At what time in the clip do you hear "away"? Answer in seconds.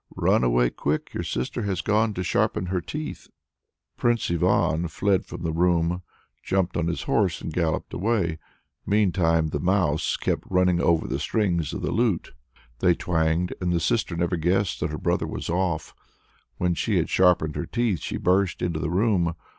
0.43-0.71, 7.93-8.27